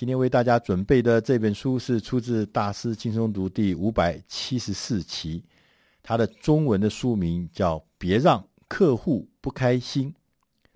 [0.00, 5.44] 今天为大家准备的这本书是出自《大师轻松读》第五百七十四期，
[6.02, 10.10] 它的中文的书名叫《别让客户不开心》，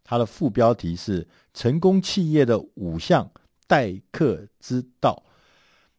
[0.05, 3.27] 它的副标题是“成功企业的五项
[3.67, 5.25] 待客之道”。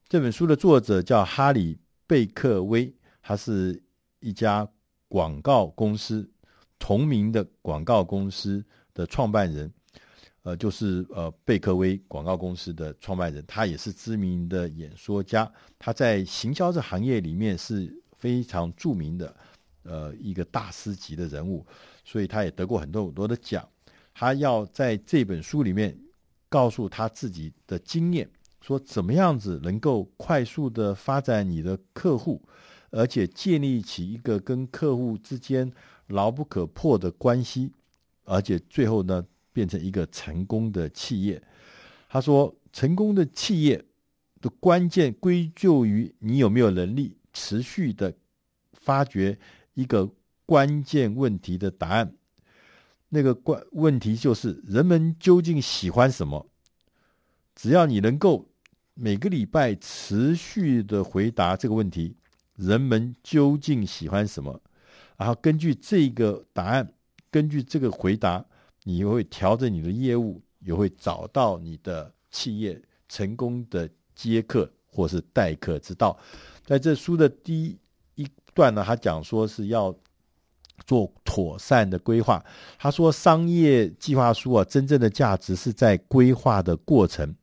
[0.08, 3.82] 这本书的作者叫哈里贝克威，他是
[4.20, 4.70] 一家
[5.08, 6.30] 广告公司
[6.78, 8.64] 同名的广告公司
[8.94, 9.74] 的创办人。
[10.46, 19.36] 呃，就是呃，贝克威广告公司的创办人，他也是知名的演说家，他在行销这行业里面是非常著名的，
[19.82, 21.66] 呃，一个大师级的人物，
[22.04, 23.68] 所以他也得过很多很多的奖。
[24.14, 25.98] 他要在这本书里面
[26.48, 28.30] 告诉他自己的经验，
[28.62, 32.40] 说怎么样子能够快速的发展你的客户，
[32.92, 35.74] 而且建立起一个跟客户之间
[36.06, 37.72] 牢不可破的关系，
[38.26, 41.42] 而且最后呢，变成一个成功的企业。
[42.10, 43.82] 他说，成功的企业
[44.42, 48.14] 的关键归咎于你有没有能力持续的
[48.74, 49.40] 发掘
[49.74, 50.12] 一个
[50.46, 52.14] 关键问题的答案。
[53.08, 56.46] 那个关问题就是人们究竟喜欢什么？
[57.56, 58.50] 只要你能够
[58.94, 62.18] 每个礼拜持续的回答这个问题，
[62.58, 64.62] 人们究竟喜欢什么？
[65.16, 66.94] 然后根据这个答案，
[67.32, 68.46] 根据这个回答。
[68.88, 76.16] 你会调整你的业务，也会找到你的企业成功的接客或是待客之道。
[76.64, 77.76] 在这书的第
[78.14, 79.94] 一段呢，他讲说是要
[80.86, 82.46] 做妥善的规划。
[82.78, 87.36] 他说，商业计划书啊，真正的价值是在规划的过程。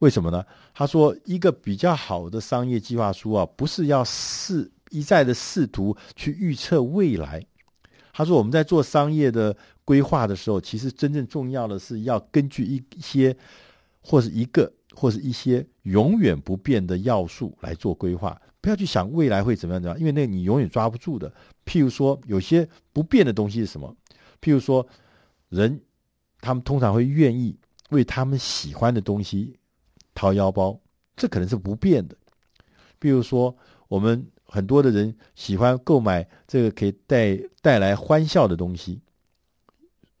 [0.00, 0.44] 为什么呢？
[0.74, 7.42] 他说，一个比较好的商业计划书啊，不是要试一再的试图去预测未来。
[8.12, 9.54] 他说：“我们在做商业的
[9.86, 13.34] 规划的时候，其实真正重要的是要根据一些，
[14.02, 18.38] 或是一个，或是一些永远不变的要素来做规划。
[18.60, 21.32] 不要去想未来会怎么样怎么样，因为那个你永远抓不住的。
[21.64, 23.96] 譬如说，有些不变的东西是什么？
[24.42, 24.86] 譬如说，
[25.48, 25.80] 人
[26.40, 27.56] 他们通常会愿意
[27.88, 29.56] 为他们喜欢的东西
[30.14, 30.78] 掏腰包，
[31.16, 32.14] 这可能是不变的。
[33.00, 33.56] 譬如说，
[33.88, 39.00] 我们。”很多的人喜欢购买这个可以带带来欢笑的东西、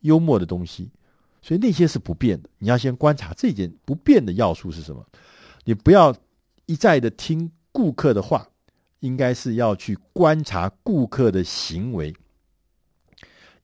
[0.06, 0.90] 幽默的东西，
[1.42, 2.48] 所以那些是不变的。
[2.58, 5.04] 你要先观察这件不变的要素是什么。
[5.64, 6.16] 你不要
[6.64, 8.48] 一再的听顾客的话，
[9.00, 12.14] 应该是要去观察顾客的行为，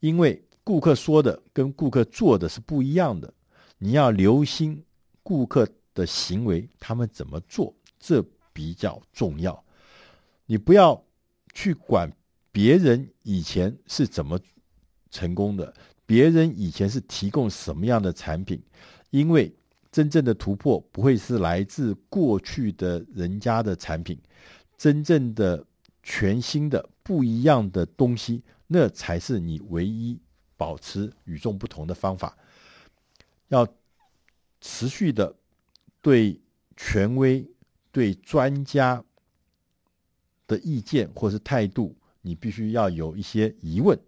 [0.00, 3.32] 因为顾客说的跟顾客做的是不一样的。
[3.78, 4.84] 你要留心
[5.22, 9.64] 顾客的行为，他们怎么做，这比较重要。
[10.46, 11.02] 你不要
[11.52, 12.12] 去管
[12.50, 14.38] 别人以前是怎么
[15.12, 15.72] 成功的，
[16.04, 18.60] 别人以前是提供什么样的产品，
[19.10, 19.54] 因为
[19.92, 24.18] 真正的突破不会是来自过去的人家的产品，
[24.76, 25.64] 真正的
[26.02, 30.18] 全新的不一样的东西，那才是你唯一
[30.56, 32.36] 保持与众不同的方法。
[33.46, 33.64] 要
[34.60, 35.32] 持续的
[36.00, 36.40] 对
[36.76, 37.48] 权威、
[37.92, 39.04] 对专家。
[40.48, 43.98] 的意见或是态度，你必须要有一些疑问，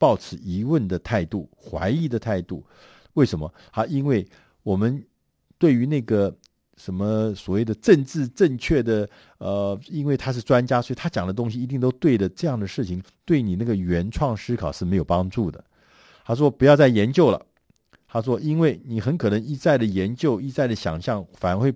[0.00, 2.64] 抱持疑问的态度、怀疑的态度。
[3.12, 3.52] 为什么？
[3.70, 4.26] 啊，因为
[4.62, 5.04] 我们
[5.58, 6.34] 对于那个
[6.78, 9.06] 什么所谓的政治正确的，
[9.36, 12.26] 呃，因为他是专家，所以他讲的东西一定都对的。
[12.30, 15.62] 这样的事情对你那个原创思考是没有帮助的。
[16.24, 17.44] 他说不要再研究了。
[18.08, 21.74] 他说，因为你很可能一再的研究、一再的想象，反而会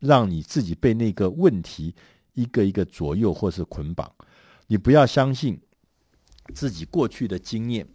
[0.00, 1.94] 让你自己被那个问题。
[2.34, 4.10] 一个一个左右或是捆绑，
[4.68, 5.60] 你不要相信
[6.50, 7.86] 自己过去的经验、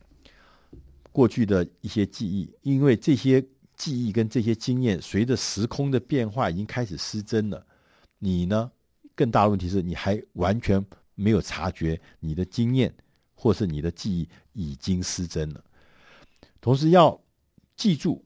[1.11, 3.45] 过去的一些记忆，因为这些
[3.75, 7.65] 记忆跟这些经验随着时空的变化已经开始失真了。
[8.19, 8.71] 你呢，
[9.15, 10.83] 更大的问题是你还完全
[11.15, 12.93] 没有察觉你的经验
[13.33, 15.63] 或是你的记忆已经失真了。
[16.61, 17.21] 同时要
[17.75, 18.23] 记住，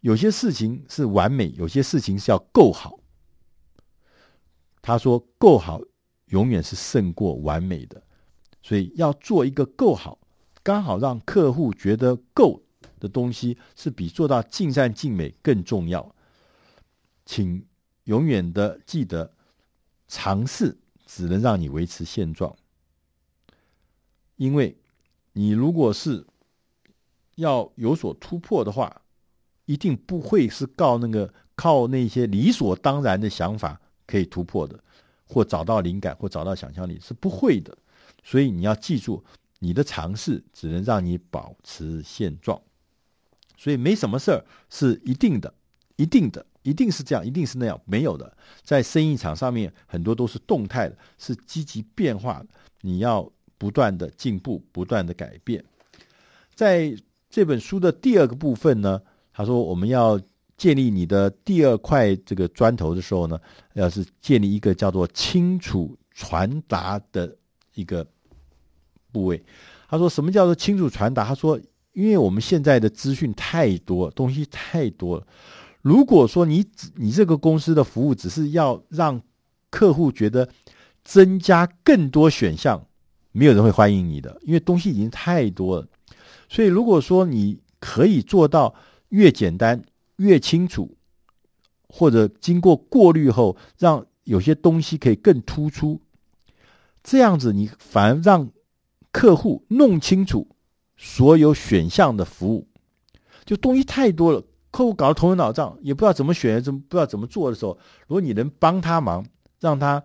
[0.00, 2.98] 有些事情是完美，有些事情是要够好。
[4.82, 5.80] 他说：“够好，
[6.26, 8.02] 永远是胜过完美的，
[8.62, 10.18] 所以要做一个够好，
[10.62, 12.62] 刚好让客户觉得够
[13.00, 16.14] 的东西，是比做到尽善尽美更重要。
[17.26, 17.64] 请
[18.04, 19.32] 永远的记得，
[20.08, 20.76] 尝试
[21.06, 22.56] 只能让你维持现状，
[24.36, 24.76] 因为
[25.32, 26.26] 你如果是
[27.36, 29.02] 要有所突破的话，
[29.66, 34.78] 一定不会是靠那个靠那些理所当然的想法。”可以突破的，
[35.24, 37.74] 或找到灵感，或找到想象力是不会的。
[38.22, 39.24] 所以你要记住，
[39.58, 42.60] 你的尝试只能让你保持现状。
[43.56, 45.52] 所以没什么事儿是一定的，
[45.96, 48.36] 一定的一定是这样，一定是那样，没有的。
[48.62, 52.46] 在生意场上面，很多都是动态的，是积极变化的。
[52.80, 55.64] 你要不断的进步，不断的改变。
[56.54, 56.92] 在
[57.30, 59.00] 这本书的第二个部分呢，
[59.32, 60.20] 他说我们要
[60.56, 63.40] 建立你的第二块这个砖头的时候呢，
[63.74, 67.36] 要是建立一个叫做清楚传达的
[67.74, 68.06] 一个
[69.10, 69.42] 部位。
[69.88, 71.24] 他说什么叫做清楚传达？
[71.24, 71.60] 他说，
[71.92, 75.26] 因为我们现在的资讯太多，东西太多了。
[75.82, 76.64] 如果说你
[76.94, 79.20] 你这个公司的服务只是要让
[79.68, 80.48] 客户觉得
[81.04, 82.86] 增加更多选项，
[83.32, 85.88] 没有人会欢迎你的，因为东西已经太多了。
[86.48, 88.74] 所以，如果说你可以做到
[89.08, 89.82] 越简单
[90.16, 90.96] 越清楚，
[91.88, 96.00] 或者经过过滤后，让有些东西可以更突出，
[97.02, 98.50] 这样子你反而让
[99.10, 100.48] 客户弄清楚
[100.96, 102.68] 所有选项的服务，
[103.44, 104.42] 就东西太多了。
[104.70, 107.76] 客户搞得头昏脑胀，也不知道怎么选，怎么不知道怎么做的时候，
[108.06, 109.22] 如果你能帮他忙，
[109.60, 110.02] 让他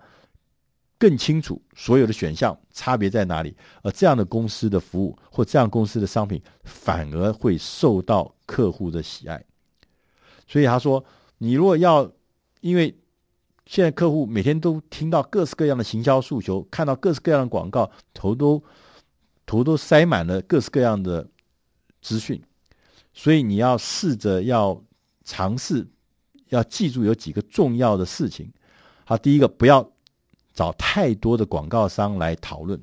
[0.97, 9.41] 更清楚所有的选项差别在哪里，而这样的公司的服务或这样公司的商品反而会受到客户的喜爱。
[10.47, 11.05] 所以他说，
[11.37, 12.11] 你如果要，
[12.59, 12.93] 因为
[13.67, 18.63] 现在客户每天都听到各式各样的行销诉求，看到各式各样的广告，头都
[19.45, 21.27] 头都塞满了各式各样的
[22.01, 22.41] 资讯。
[23.13, 24.81] 所以你要试着要
[25.25, 25.85] 尝试，
[26.49, 28.49] 要记住有几个重要的事情。
[29.03, 29.91] 好，第一个，不要
[30.53, 32.81] 找太多的广告商来讨论，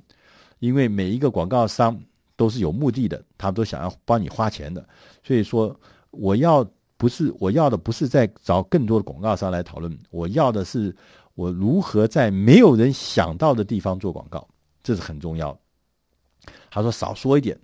[0.58, 1.98] 因为每一个广告商
[2.36, 4.86] 都是有目的的，他们都想要帮你花钱的。
[5.22, 5.74] 所以说，
[6.10, 6.62] 我要
[7.04, 10.96] 不是我要的不是在找更多的广告商来讨论，我要的是
[11.34, 14.48] 我如何在没有人想到的地方做广告，
[14.82, 16.54] 这是很重要的。
[16.70, 17.60] 他说少说一点，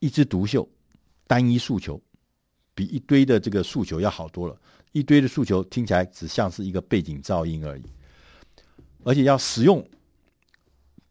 [0.00, 0.68] 一枝独秀。
[1.28, 2.02] 单一诉求
[2.74, 4.60] 比一堆的这个诉求要好多了。
[4.90, 7.84] 一堆的诉求听起来只像是一个背景噪音而已，
[9.04, 9.88] 而且要使用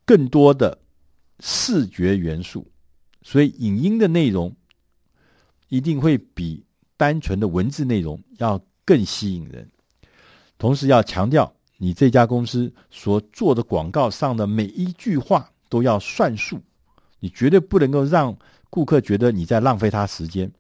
[0.03, 0.77] 更多的
[1.39, 2.69] 视觉元素，
[3.21, 4.53] 所以影音的内容
[5.73, 6.63] 一定会比
[6.95, 9.67] 单纯的文字内容要更吸引人。
[10.59, 16.61] 同时要强调，你这家公司所做的广告上的每一句话都要算数，
[17.19, 18.37] 你绝对不能够让。
[18.69, 20.51] 顾客觉得你在浪费他时间，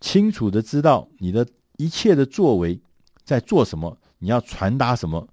[0.00, 1.44] 清楚的知道你的
[1.76, 2.80] 一切的作为
[3.24, 5.28] 在做什么，你要传达什么。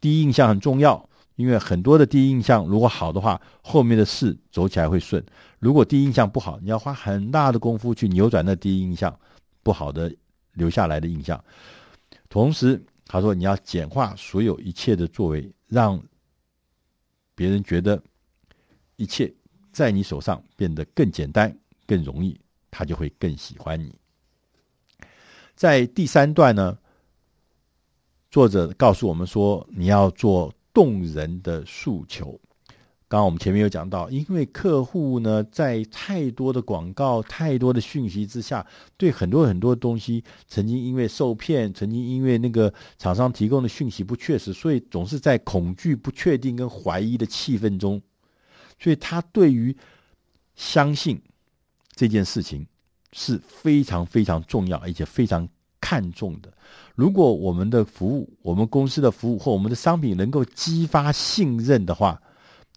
[0.00, 1.06] 第一印象很重要，
[1.36, 5.22] 因为很多的第一印象如果好的话，后面的事走起来会顺。
[5.64, 9.18] 如果第一印象不好，你要花很大的功夫去扭转那第一印象
[9.62, 10.14] 不好的
[10.52, 11.42] 留下来的印象。
[12.28, 15.98] 同时，他说你要简化所有一切的作为，让
[17.34, 17.98] 别人觉得
[18.96, 19.32] 一切。
[19.72, 22.38] 在你手上变得更简单、更容易，
[22.70, 23.98] 他就会更喜欢你。
[25.56, 26.76] 在第三段呢，
[28.30, 32.38] 作者告诉我们说，你要做动人的诉求。
[33.14, 38.66] 刚刚我们前面有讲到，因为客户呢，在太多的广告、太多的讯息之下，
[38.96, 48.02] 对很多很多东西，曾经因为受骗，曾经因为那个厂商提供的讯息不确实，所以总是在恐惧、不确定跟怀疑的气氛中。
[48.80, 49.72] 所以，他对于
[50.56, 51.16] 相信
[51.94, 52.66] 这件事情
[53.12, 55.48] 是非常非常重要，而且非常
[55.80, 56.52] 看重的。
[56.96, 62.20] 如果我们的服务、我们公司的服务或我们的商品能够激发信任的话，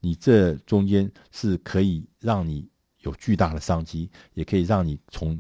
[0.02, 2.68] 你这中间是可以让你
[3.02, 5.40] 有巨大的商机，也可以让你从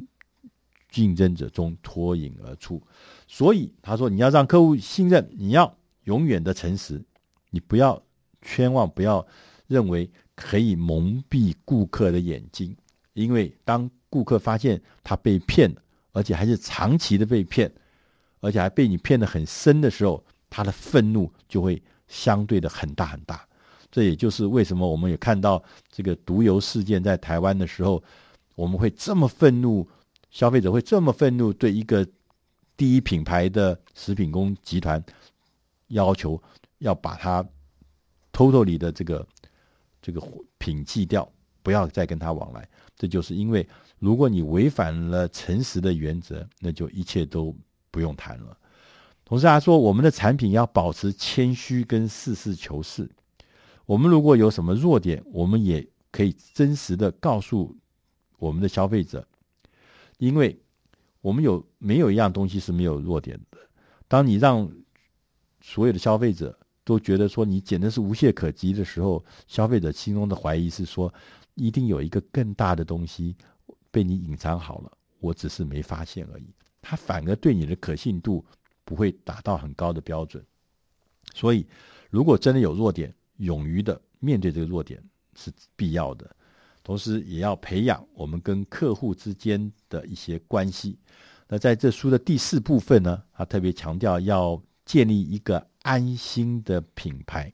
[0.89, 2.81] 竞争者中脱颖而出。
[3.27, 7.03] 所以，他说你要让客户信任，你要永远的诚实，
[7.49, 8.01] 你不要，
[8.41, 9.25] 千万不要
[9.67, 10.09] 认为。
[10.39, 12.77] 可以蒙蔽顾客的眼睛，
[13.13, 15.75] 因为当顾客发现他被骗，
[16.11, 17.73] 而且还是长期的被骗，
[18.39, 23.46] 而且还被你骗得很深的时候，他的愤怒就会相对的很大很大。
[23.91, 28.03] 这也就是为什么我们也看到这个毒油事件在台湾的时候，
[28.55, 29.87] 我们会这么愤怒，
[30.29, 32.07] 消费者会这么愤怒，对一个
[32.75, 35.03] 第一品牌的食品工集团
[35.87, 36.41] 要求
[36.79, 37.45] 要把它
[38.31, 39.27] totally 的这个。
[39.99, 40.21] 这个
[40.57, 41.29] 品弃掉，
[41.61, 42.65] 不要再跟他往来。
[42.95, 43.67] 这就是因为，
[43.99, 47.53] 如果你违反了诚实的原则，那就一切都
[47.91, 48.57] 不用谈了。
[49.25, 53.09] 同时他说，我们的产品要保持谦虚跟实事求是。
[53.87, 57.75] 我们如果有什么弱点，我们也可以真实的告诉
[58.37, 59.27] 我们的消费者，
[60.19, 60.61] 因为
[61.21, 63.57] 我们有没有一样东西是没有弱点的。
[64.07, 64.71] 当你让
[65.59, 66.55] 所有的消费者。
[66.87, 71.13] 都觉得说你简直是无懈可击的时候，消费者心中的怀疑是说，
[71.55, 73.35] 一定有一个更大的东西
[73.91, 76.45] 被你隐藏好了，我只是没发现而已。
[76.81, 78.45] 它反而对你的可信度
[78.85, 80.41] 不会达到很高的标准。
[81.33, 81.67] 所以，
[82.09, 85.03] 如果真的有弱点，勇于的面对这个弱点
[85.35, 86.29] 是必要的。
[86.83, 90.97] 同时，也要培养我们跟客户之间的一些关系。
[91.47, 97.51] 那在这书的第四部分呢，他特别强调要建立一个安心的品牌。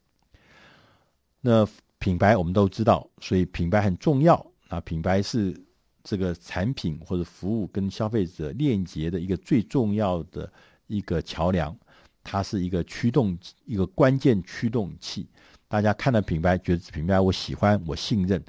[1.41, 4.35] 那品牌我们都知道，所以品牌很重要。
[4.69, 5.55] 啊，品牌是
[6.03, 10.51] 这个产品或者服务跟消费者链接的一个最重要的
[10.87, 11.75] 一个桥梁，
[12.23, 15.27] 它是一个驱动，一个关键驱动器。
[15.73, 18.39] 大家看到品牌，觉得品牌我喜欢，我信任，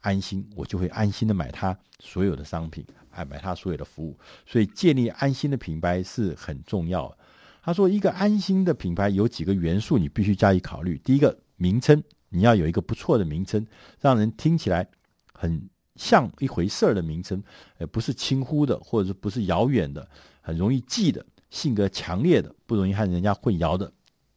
[0.00, 4.18] 安心，我就会安心的买它所有的商品，爱买它所有的服务。
[4.44, 7.16] 所以建立安心的品牌是很重要。
[7.62, 10.98] 他说，一个安心的品牌有几个元素，你必须加以考虑。
[11.04, 13.64] 第一个，名称，你要有一个不错的名称，
[14.00, 14.88] 让人听起来。
[15.32, 17.40] 很像一回事儿的名称，
[17.78, 20.08] 呃，不是轻忽的，或者不是遥远的，
[20.40, 23.92] 很容易记的，性格强烈的，不容易和人家混淆的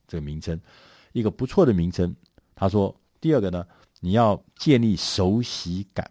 [0.08, 0.62] 这个名称，
[1.14, 2.16] 一个不错的名称。
[2.56, 3.66] 他说，第二个呢，
[4.00, 6.10] 你要建立熟悉感，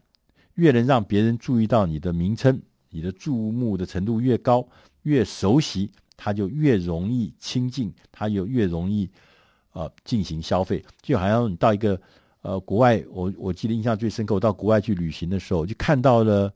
[0.54, 4.66] 越能让别人注意到你的名称，你的注目的程度越高，
[5.02, 9.08] 越熟悉，他就越容易亲近，他就越容易
[9.72, 12.00] 呃进行消费，就好像你到一个。
[12.40, 16.50] 呃，国外我我记得印象最深刻，我到国外去旅行的时候，就看到了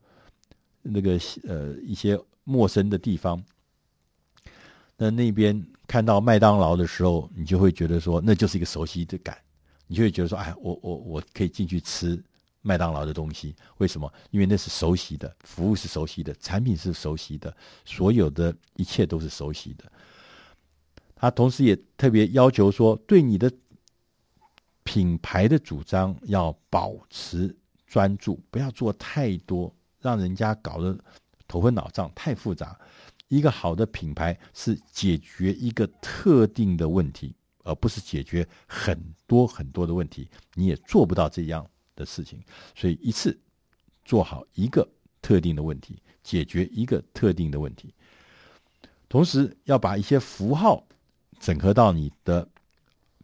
[0.81, 3.43] 那个呃一些陌生的地方。
[4.97, 9.37] 那那边看到麦当劳的时候，你就会觉得说，那就是一个熟悉的感，
[9.87, 12.21] 你就会觉得说，哎，我我我可以进去吃
[12.61, 13.55] 麦当劳的东西。
[13.77, 14.11] 为什么？
[14.31, 19.91] 因为那是熟悉的，服务是熟悉的，产品是熟悉的，所有的一切都是熟悉的。
[21.15, 23.51] 他同时也特别要求说，对你的。
[24.85, 27.55] 品牌的主张要保持
[27.87, 30.95] 专注，不要做太多，让人家搞得
[31.47, 32.77] 头昏脑胀，太复杂。
[33.35, 40.29] 一个好的品牌是解决一个特定的问题，而不是解决很多很多的问题。
[40.53, 42.39] 你也做不到这样的事情，
[42.75, 43.35] 所以一次
[44.05, 44.87] 做好一个
[45.21, 47.93] 特定的问题，解决一个特定的问题，
[49.09, 50.85] 同时要把一些符号
[51.39, 52.47] 整合到你的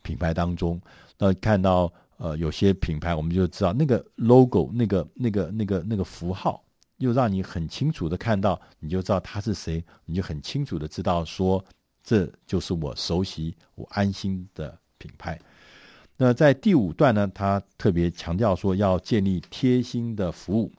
[0.02, 0.82] 品牌当中。
[1.18, 6.64] 那看到呃有些品牌，我们就知道那个 logo、那个那个那个那个符号，
[7.00, 11.62] 又让你很清楚的看到，你就知道他是谁，你就很清楚的知道说，
[12.04, 15.38] 这就是我熟悉、我安心的品牌。
[16.16, 20.72] 那在第五段呢，他特别强调说要建立贴心的服务。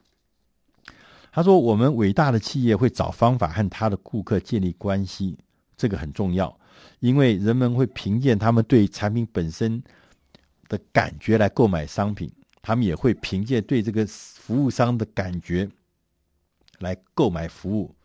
[1.31, 5.37] 他说，我们伟大的企业会找方法和他的顾客建立关系，
[5.75, 6.57] 这个很重要，
[6.99, 9.83] 因为人们会凭借他们对产品本身。
[10.69, 15.69] 的感觉来购买商品，他们也会凭借对这个服务商的感觉
[16.81, 17.95] 来购买服务，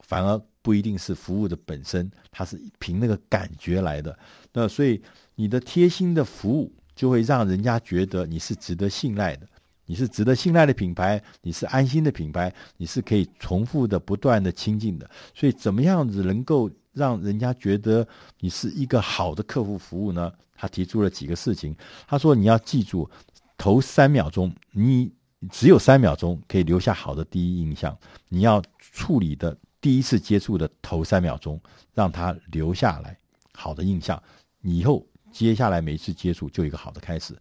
[0.00, 4.18] 反而不一定是服务的本身，它是凭那个感觉来的。
[4.52, 5.00] 那所以
[5.34, 9.46] 你的贴心的服务就会让人家觉得你是值得信赖的，
[9.86, 15.10] 你是值得信赖的品牌，你是安心的品牌，你是可以重复的、不断的亲近的。
[15.34, 18.06] 所以怎么样子能够让人家觉得
[18.40, 20.32] 你是一个好的客户服务呢？
[20.54, 21.74] 他提出了几个事情。
[22.06, 23.10] 他说：“你要记住，
[23.58, 25.10] 头三秒钟，你
[25.50, 27.96] 只有三秒钟可以留下好的第一印象。
[28.28, 31.60] 你要处理的第一次接触的头三秒钟，
[31.94, 33.18] 让他留下来
[33.52, 34.22] 好的印象。
[34.62, 37.36] 以后接下来每一次接触就有一个好的开始。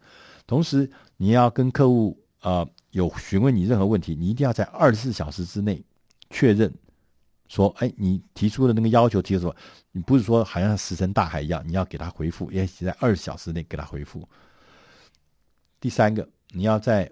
[0.47, 5.83] 同时，你要跟客户呃有询问你任何问题，你一定要在二十四小时之内
[6.29, 6.73] 确认。”
[7.51, 9.53] 说，哎，你提出的那个要求，提出什么？
[9.91, 14.25] 你不是说好像石沉大海一样，你要给他回复，也在二十小时内给他回复。
[15.81, 17.11] 第三个，你要在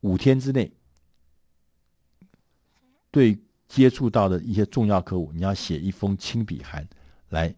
[0.00, 0.72] 五天之内，
[3.10, 6.88] 对接触到的一些重要客户，你要写一封亲笔函
[7.30, 7.54] 来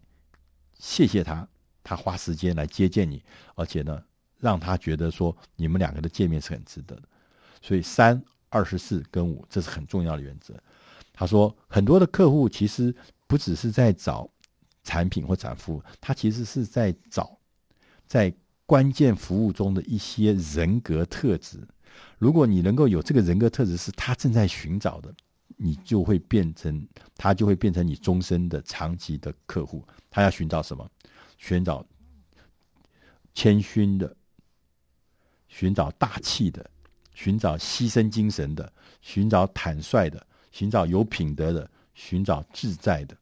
[0.73, 1.47] 谢谢他，
[1.83, 3.23] 他花时间来接见你，
[3.55, 4.03] 而且呢，
[4.39, 7.03] 让他觉得说你们两个的见面是很值得的。
[7.61, 10.53] 所以三、二十四跟五，这是很重要的原则。
[11.13, 12.93] 他说，很多的客户其实
[13.27, 14.27] 不只是在找
[14.83, 17.37] 产品或找服务，他其实是在找
[18.07, 18.33] 在
[18.65, 21.59] 关键服务中的一些人格特质。
[22.17, 25.13] 如果你能够有这个人格特质是他正在寻找的，
[25.57, 29.83] 你就会变成他就会变成你终身的长期的客户。
[30.09, 30.89] 他要寻找什么？
[31.37, 31.85] 寻找
[33.33, 34.15] 谦逊的，
[35.47, 36.69] 寻找大气的，
[37.13, 38.71] 寻找牺牲精神的，
[39.01, 40.25] 寻找坦率的。
[40.51, 43.15] 寻找有品德的，寻找自在的，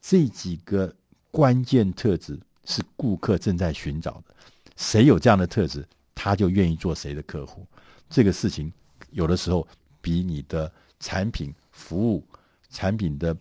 [0.00, 0.94] 这几个
[1.32, 4.32] 关键特质是顾客正在寻找的。
[4.76, 7.66] 谁有这样的特质，他就愿意做谁的客户。
[8.08, 8.72] 这个事情
[9.10, 9.66] 有的时候
[10.00, 12.24] 比你的产品、服务、
[12.70, 13.36] 产品的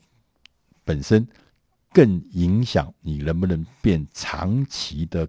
[0.84, 1.28] 本身
[1.92, 5.28] 更影响你能不能变长期的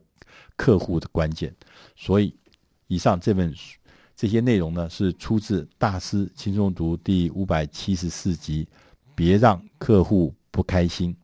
[0.57, 1.55] 客户的关键。
[1.95, 2.35] 所以，
[2.87, 3.79] 以上这本书
[4.15, 8.67] 这些内容呢，是出自《大师轻松读》第五百七十四集。
[9.19, 11.17] 别让客户不开心。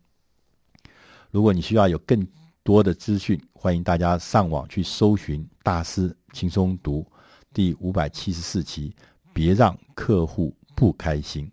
[1.31, 2.26] 如果你需要有更
[2.62, 7.07] 多的资讯，欢迎大家上网去搜寻《大师轻松读》
[7.52, 8.94] 第五百七十四期。
[9.32, 11.50] 别让客户不开心。